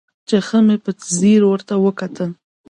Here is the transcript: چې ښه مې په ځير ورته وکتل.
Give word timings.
چې 0.27 0.37
ښه 0.47 0.59
مې 0.65 0.77
په 0.83 0.91
ځير 1.17 1.41
ورته 1.47 1.73
وکتل. 1.85 2.29